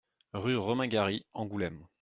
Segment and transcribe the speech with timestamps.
[0.33, 1.85] Rue Romain Gary, Angoulême